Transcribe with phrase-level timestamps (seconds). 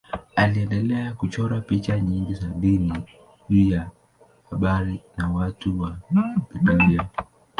[0.35, 2.93] Aliendelea kuchora picha nyingi za dini
[3.49, 3.91] juu ya
[4.49, 5.97] habari na watu wa
[6.61, 7.09] Biblia.